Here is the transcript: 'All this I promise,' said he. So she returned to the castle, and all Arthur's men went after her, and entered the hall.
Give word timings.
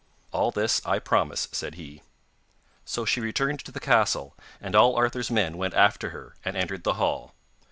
'All 0.31 0.49
this 0.49 0.83
I 0.83 0.97
promise,' 0.97 1.47
said 1.51 1.75
he. 1.75 2.01
So 2.85 3.05
she 3.05 3.21
returned 3.21 3.59
to 3.59 3.71
the 3.71 3.79
castle, 3.79 4.35
and 4.59 4.73
all 4.75 4.95
Arthur's 4.95 5.29
men 5.29 5.57
went 5.57 5.75
after 5.75 6.09
her, 6.09 6.35
and 6.43 6.57
entered 6.57 6.83
the 6.83 6.95
hall. 6.95 7.35